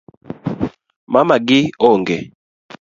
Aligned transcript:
Mamagi 1.13 1.59
onge 1.89 2.17